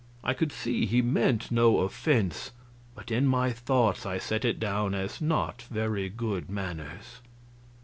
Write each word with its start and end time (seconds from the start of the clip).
I 0.23 0.33
could 0.33 0.51
see 0.51 0.87
he 0.87 1.03
meant 1.03 1.51
no 1.51 1.81
offense, 1.81 2.53
but 2.95 3.11
in 3.11 3.27
my 3.27 3.51
thoughts 3.51 4.03
I 4.03 4.17
set 4.17 4.43
it 4.43 4.59
down 4.59 4.95
as 4.95 5.21
not 5.21 5.61
very 5.69 6.09
good 6.09 6.49
manners. 6.49 7.21